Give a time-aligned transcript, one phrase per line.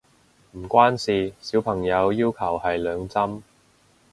[0.53, 3.43] 唔關事，小朋友要求係兩針